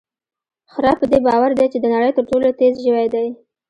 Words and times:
خره 0.71 0.93
په 0.99 1.05
دې 1.11 1.19
باور 1.27 1.51
دی 1.57 1.65
چې 1.73 1.77
د 1.81 1.85
نړۍ 1.95 2.11
تر 2.17 2.23
ټولو 2.29 2.47
تېز 2.59 2.73
ژوی 2.85 3.07
دی. 3.13 3.27